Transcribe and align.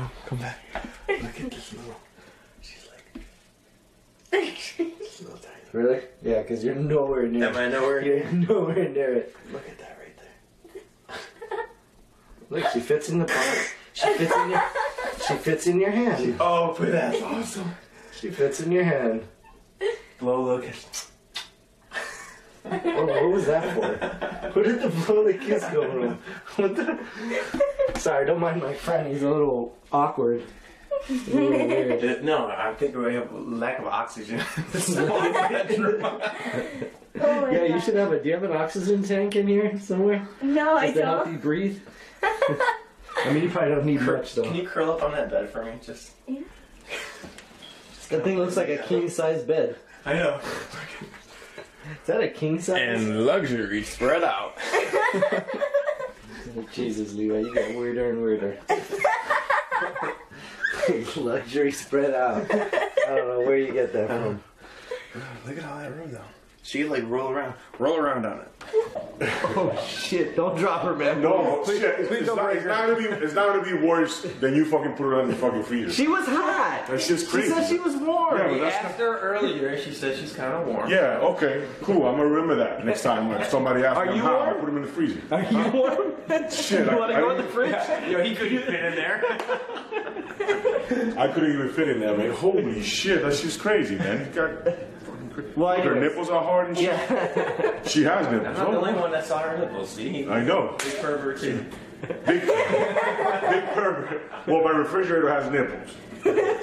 come, 0.00 0.10
come 0.26 0.38
back. 0.38 0.58
Look 1.08 1.40
at 1.40 1.50
this 1.50 1.72
little. 1.72 1.96
She's 2.62 2.88
like 2.88 3.24
this 4.76 5.20
little 5.20 5.38
tiny. 5.38 5.56
Really? 5.72 6.02
Yeah, 6.22 6.42
because 6.42 6.64
you're 6.64 6.74
nowhere 6.74 7.26
near. 7.26 7.48
Am 7.48 7.56
I 7.56 7.68
nowhere? 7.68 8.04
You're 8.04 8.32
nowhere 8.32 8.88
near 8.88 9.14
it. 9.14 9.36
Look 9.52 9.68
at 9.68 9.78
that 9.78 9.98
right 10.00 10.16
there. 10.18 11.66
Look, 12.50 12.72
she 12.72 12.80
fits 12.80 13.08
in 13.08 13.18
the 13.18 13.24
palm. 13.26 13.56
She 13.92 14.14
fits 14.14 14.34
in 14.36 14.50
your. 14.50 14.62
She 15.28 15.34
fits 15.34 15.66
in 15.66 15.80
your 15.80 15.90
hand. 15.90 16.36
Oh, 16.40 16.74
but 16.78 16.92
that's 16.92 17.22
awesome. 17.22 17.74
She 18.18 18.30
fits 18.30 18.60
in 18.60 18.72
your 18.72 18.84
hand. 18.84 19.26
Blow 20.18 20.44
Lucas. 20.44 21.10
Oh, 22.64 23.06
what 23.06 23.30
was 23.30 23.46
that 23.46 23.74
for? 23.74 24.26
Where 24.52 24.64
did 24.64 24.80
the 24.80 24.88
blow 25.06 25.24
the 25.24 25.34
kiss 25.34 25.64
go 25.72 25.90
from? 25.90 26.18
What 26.56 26.76
the? 26.76 27.98
Sorry, 27.98 28.26
don't 28.26 28.40
mind 28.40 28.62
my 28.62 28.74
friend. 28.74 29.06
He's 29.12 29.22
a 29.22 29.30
little 29.30 29.76
awkward. 29.92 30.42
He's 31.06 31.28
a 31.28 31.34
little 31.34 31.50
weird. 31.66 32.04
Uh, 32.04 32.22
No, 32.22 32.46
I 32.46 32.74
think 32.74 32.94
we 32.96 33.14
have 33.14 33.32
lack 33.32 33.78
of 33.78 33.86
oxygen. 33.86 34.40
Oh 37.22 37.40
my 37.42 37.50
Yeah, 37.50 37.64
you 37.64 37.80
should 37.80 37.96
have 37.96 38.12
a. 38.12 38.20
Do 38.22 38.28
you 38.28 38.34
have 38.34 38.44
an 38.44 38.52
oxygen 38.52 39.02
tank 39.02 39.34
in 39.36 39.46
here 39.48 39.78
somewhere? 39.80 40.26
No, 40.42 40.76
I 40.76 40.86
Does 40.86 40.94
that 40.94 41.04
help 41.04 41.24
don't. 41.24 41.32
you 41.34 41.38
breathe? 41.40 41.80
I 42.22 43.32
mean, 43.32 43.42
you 43.42 43.50
probably 43.50 43.74
don't 43.74 43.84
need 43.84 44.00
much 44.02 44.34
though. 44.34 44.44
Can 44.44 44.54
you 44.54 44.66
curl 44.66 44.92
up 44.92 45.02
on 45.02 45.12
that 45.12 45.28
bed 45.30 45.50
for 45.50 45.64
me? 45.64 45.72
Just. 45.84 46.12
Yeah. 46.28 46.40
That 48.10 48.24
thing 48.24 48.38
looks 48.38 48.56
like 48.56 48.68
a 48.68 48.78
king 48.78 49.08
size 49.08 49.42
bed. 49.42 49.76
I 50.06 50.14
know. 50.14 50.40
Is 51.90 52.06
that 52.06 52.20
a 52.20 52.28
king 52.28 52.60
size? 52.60 52.80
And 52.80 53.26
luxury 53.26 53.82
spread 53.82 54.22
out. 54.22 54.56
Jesus, 56.72 57.14
Levi, 57.14 57.40
you 57.40 57.54
get 57.54 57.76
weirder 57.76 58.10
and 58.10 58.22
weirder. 58.22 58.58
Luxury 61.16 61.72
spread 61.72 62.14
out. 62.14 62.44
I 62.52 63.14
don't 63.14 63.28
know 63.28 63.40
where 63.40 63.56
you 63.56 63.72
get 63.72 63.92
that 63.92 64.08
from. 64.08 64.42
Look 65.46 65.58
at 65.58 65.64
all 65.64 65.78
that 65.78 65.96
room, 65.96 66.12
though. 66.12 66.20
She 66.62 66.82
could, 66.82 66.90
like 66.90 67.04
roll 67.06 67.30
around, 67.30 67.54
roll 67.78 67.96
around 67.96 68.26
on 68.26 68.40
it. 68.40 68.48
Oh 69.52 69.76
shit! 69.86 70.34
Don't 70.36 70.56
drop 70.56 70.82
her, 70.82 70.94
man. 70.94 71.20
No, 71.20 71.60
Please- 71.64 71.80
shit. 71.80 72.08
please 72.08 72.18
It's 72.20 72.26
don't 72.26 72.36
not, 72.36 72.44
break 72.46 72.56
it's 72.56 72.64
her. 72.64 72.68
not 72.70 72.86
gonna 72.86 72.96
be. 72.98 73.04
It's 73.24 73.34
not 73.34 73.48
gonna 73.48 73.62
be 73.64 73.86
worse 73.86 74.22
than 74.40 74.54
you 74.54 74.64
fucking 74.64 74.92
put 74.92 75.02
her 75.02 75.20
on 75.20 75.28
the 75.28 75.34
fucking 75.34 75.62
freezer. 75.64 75.90
She 75.92 76.06
was 76.08 76.24
hot. 76.26 76.84
That 76.88 77.00
shit's 77.02 77.24
She 77.24 77.28
crazy. 77.28 77.48
said 77.52 77.68
she 77.68 77.78
was 77.78 77.96
warm. 77.96 78.38
Yeah, 78.38 78.52
We 78.52 78.60
that's 78.60 78.76
asked 78.76 78.98
her 78.98 79.18
earlier. 79.18 79.76
She 79.78 79.92
said 79.92 80.16
she's 80.16 80.32
kind 80.32 80.54
of 80.54 80.66
warm. 80.68 80.88
Yeah, 80.88 81.18
okay, 81.18 81.66
cool. 81.82 82.06
I'm 82.06 82.16
gonna 82.16 82.28
remember 82.30 82.54
that 82.56 82.86
next 82.86 83.02
time 83.02 83.28
when 83.28 83.44
somebody 83.50 83.84
asks 83.84 84.10
me 84.10 84.18
how. 84.18 84.40
I 84.40 84.52
put 84.54 84.66
them 84.66 84.76
in 84.76 84.82
the 84.82 84.88
freezer. 84.88 85.20
Are 85.30 85.42
you 85.42 85.70
warm? 85.70 86.12
Shit, 86.50 86.86
You 86.86 86.90
I, 86.90 86.94
want 86.94 87.10
to 87.12 87.16
I 87.18 87.20
go 87.20 87.30
in 87.30 87.36
the 87.36 87.42
didn't- 87.42 87.54
fridge? 87.54 87.72
Yo, 88.10 88.22
he 88.24 88.34
couldn't 88.34 88.62
fit 88.62 88.84
in 88.84 88.94
there. 88.94 89.22
I 91.18 91.28
couldn't 91.28 91.52
even 91.52 91.68
fit 91.70 91.88
in 91.88 92.00
there, 92.00 92.16
man. 92.16 92.30
Holy 92.30 92.82
shit, 92.82 93.22
That's 93.22 93.42
just 93.42 93.58
crazy, 93.60 93.96
man. 93.96 94.30
You 95.40 95.48
got 95.48 95.56
Well, 95.58 95.76
her 95.76 95.90
anyways. 95.92 96.10
nipples 96.10 96.30
are 96.30 96.42
hard 96.42 96.68
and 96.68 96.76
shit. 96.78 96.86
Yeah. 96.86 97.80
She 97.86 98.02
has 98.04 98.26
I'm 98.26 98.32
nipples. 98.36 98.56
not 98.58 98.70
the 98.70 98.76
oh. 98.76 98.78
only 98.78 98.92
Oh, 98.92 99.00
one 99.00 99.12
that 99.12 99.26
saw 99.26 99.38
her 99.40 99.58
nipples. 99.58 99.90
See, 99.90 100.28
I 100.28 100.42
know. 100.42 100.76
big 100.78 100.98
pervert 101.00 101.40
too. 101.40 101.64
Big, 102.02 102.24
big 102.26 102.44
pervert. 103.74 104.22
Well, 104.46 104.62
my 104.64 104.70
refrigerator 104.70 105.28
has 105.32 105.50
nipples. 105.50 105.94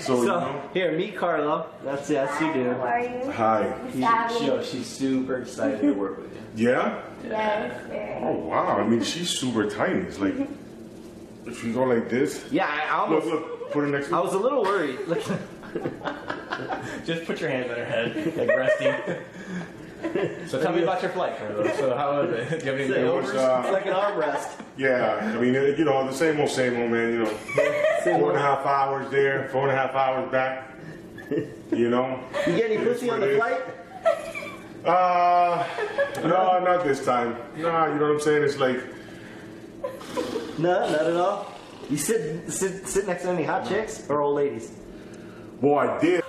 So, 0.00 0.16
you 0.20 0.26
so 0.26 0.40
know. 0.40 0.70
here, 0.74 0.92
meet 0.92 1.16
Carlo. 1.16 1.66
That's 1.84 2.08
yes, 2.10 2.38
you 2.40 2.52
do. 2.52 2.70
How 2.72 2.80
are 2.80 3.00
you? 3.00 3.30
Hi. 3.32 3.74
Savvy. 3.98 4.44
Yo, 4.46 4.62
she's 4.62 4.86
super 4.86 5.36
excited 5.38 5.80
to 5.80 5.92
work 5.92 6.18
with 6.18 6.32
you. 6.34 6.68
Yeah? 6.70 7.02
Yes, 7.24 7.86
very. 7.88 8.22
Oh, 8.24 8.32
wow. 8.32 8.78
I 8.78 8.86
mean, 8.86 9.02
she's 9.02 9.30
super 9.30 9.68
tiny. 9.68 10.00
It's 10.00 10.18
like, 10.18 10.34
if 11.46 11.64
you 11.64 11.72
go 11.74 11.84
like 11.84 12.08
this. 12.10 12.44
Yeah, 12.50 12.66
I 12.66 12.88
I 12.94 13.10
Look, 13.10 13.24
almost. 13.24 13.26
look. 13.26 13.72
Put 13.72 13.84
it 13.84 13.88
next 13.88 14.08
to 14.08 14.16
I 14.16 14.20
was 14.20 14.34
a 14.34 14.38
little 14.38 14.62
worried. 14.62 14.98
Look. 16.68 16.78
Just 17.04 17.24
put 17.26 17.40
your 17.40 17.50
hands 17.50 17.70
on 17.70 17.76
her 17.76 17.84
head, 17.84 18.36
like 18.36 18.48
resting. 18.48 18.94
so 20.48 20.60
tell 20.62 20.72
me 20.72 20.82
about 20.82 21.02
your 21.02 21.10
flight, 21.12 21.36
Carlo. 21.38 21.66
So 21.76 21.94
how 21.96 22.22
was 22.22 22.30
it? 22.30 22.48
Do 22.60 22.64
you 22.66 22.72
have 22.72 22.80
any 22.80 22.84
It 22.84 23.12
was, 23.12 23.26
layovers? 23.30 23.36
uh, 23.36 23.62
It's 23.64 23.72
like 23.72 23.86
an 23.86 23.92
armrest. 23.92 24.60
Yeah, 24.76 25.32
I 25.36 25.38
mean, 25.38 25.54
it- 25.54 25.78
you 25.78 25.84
know, 25.84 26.06
the 26.06 26.12
same 26.14 26.40
old, 26.40 26.48
same 26.50 26.80
old, 26.80 26.90
man. 26.90 27.12
You 27.12 27.18
know, 27.20 27.26
four 28.04 28.30
and 28.30 28.38
a 28.38 28.42
half 28.42 28.64
hours 28.64 29.10
there, 29.10 29.48
four 29.50 29.68
and 29.68 29.76
a 29.76 29.80
half 29.80 29.94
hours 29.94 30.30
back. 30.32 30.68
You 31.70 31.90
know. 31.90 32.18
You 32.46 32.56
get 32.56 32.70
any 32.72 32.82
pussy 32.84 33.08
on 33.10 33.20
the 33.20 33.36
flight? 33.36 33.60
Uh, 34.84 35.66
no, 36.24 36.58
not 36.64 36.82
this 36.84 37.04
time. 37.04 37.36
Nah, 37.56 37.86
you 37.86 37.94
know 37.96 38.06
what 38.06 38.12
I'm 38.14 38.20
saying? 38.20 38.42
It's 38.42 38.56
like, 38.56 38.80
No, 40.58 40.88
not 40.90 41.06
at 41.06 41.16
all. 41.16 41.52
You 41.90 41.96
sit 41.96 42.50
sit 42.50 42.86
sit 42.88 43.06
next 43.06 43.22
to 43.22 43.28
any 43.30 43.44
hot 43.44 43.66
chicks 43.68 44.08
or 44.08 44.20
old 44.22 44.36
ladies? 44.36 44.72
Boy, 45.60 45.88
I 45.88 46.22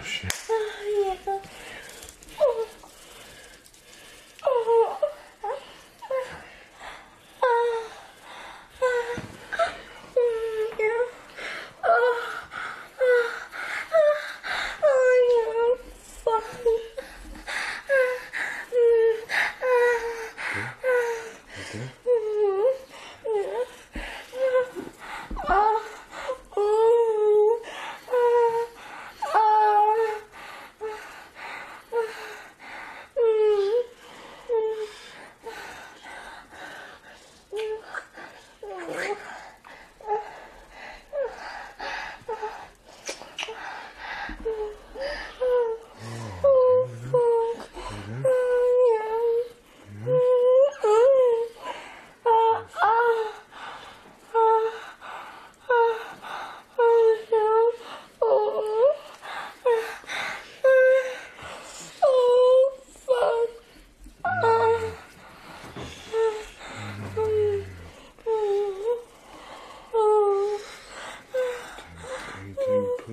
Oh, 0.00 0.02
shit. 0.02 0.39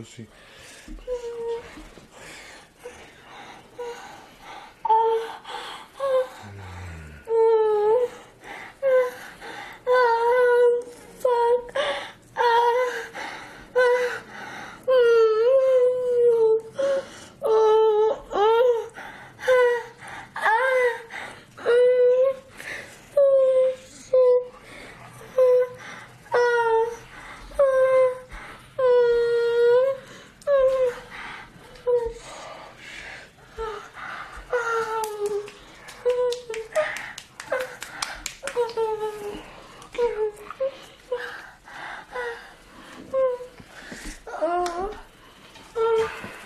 assim. 0.01 0.27